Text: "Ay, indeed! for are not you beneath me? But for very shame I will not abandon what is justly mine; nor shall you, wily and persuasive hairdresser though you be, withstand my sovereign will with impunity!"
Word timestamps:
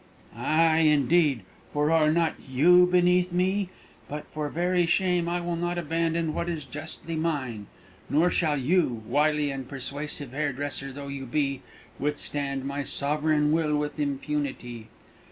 "Ay, 0.35 0.79
indeed! 0.79 1.41
for 1.71 1.91
are 1.91 2.11
not 2.11 2.33
you 2.49 2.87
beneath 2.87 3.31
me? 3.31 3.69
But 4.09 4.25
for 4.25 4.49
very 4.49 4.87
shame 4.87 5.29
I 5.29 5.41
will 5.41 5.55
not 5.55 5.77
abandon 5.77 6.33
what 6.33 6.49
is 6.49 6.65
justly 6.65 7.15
mine; 7.15 7.67
nor 8.09 8.31
shall 8.31 8.57
you, 8.57 9.03
wily 9.05 9.51
and 9.51 9.67
persuasive 9.69 10.31
hairdresser 10.33 10.91
though 10.91 11.07
you 11.09 11.27
be, 11.27 11.61
withstand 11.99 12.65
my 12.65 12.81
sovereign 12.81 13.51
will 13.51 13.77
with 13.77 13.99
impunity!" 13.99 14.87